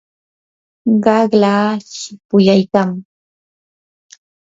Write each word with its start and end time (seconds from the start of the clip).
qaqlaa 1.03 1.69
shipuyaykam. 1.95 2.89